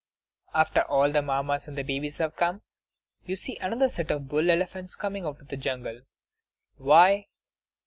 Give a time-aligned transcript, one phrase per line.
[0.55, 2.63] After all the Mammas and babies have come,
[3.23, 6.01] you see another set of bull elephants coming out of the jungle.
[6.77, 7.27] Why?